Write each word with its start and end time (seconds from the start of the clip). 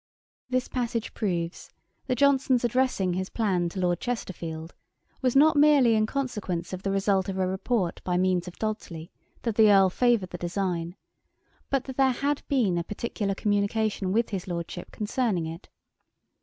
]This 0.55 0.67
passage 0.67 1.13
proves, 1.13 1.69
that 2.07 2.17
Johnson's 2.17 2.63
addressing 2.63 3.13
his 3.13 3.29
Plan 3.29 3.69
to 3.69 3.79
Lord 3.79 3.99
Chesterfield 3.99 4.73
was 5.21 5.35
not 5.35 5.55
merely 5.55 5.93
in 5.93 6.07
consequence 6.07 6.73
of 6.73 6.81
the 6.81 6.89
result 6.89 7.29
of 7.29 7.37
a 7.37 7.45
report 7.45 8.01
by 8.03 8.17
means 8.17 8.47
of 8.47 8.57
Dodsley, 8.57 9.11
that 9.43 9.57
the 9.57 9.71
Earl 9.71 9.91
favoured 9.91 10.31
the 10.31 10.39
design; 10.39 10.95
but 11.69 11.83
that 11.83 11.97
there 11.97 12.13
had 12.13 12.41
been 12.47 12.79
a 12.79 12.83
particular 12.83 13.35
communication 13.35 14.11
with 14.11 14.29
his 14.31 14.47
Lordship 14.47 14.89
concerning 14.91 15.45
it. 15.45 15.69